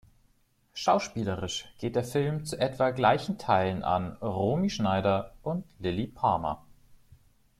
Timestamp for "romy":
4.15-4.71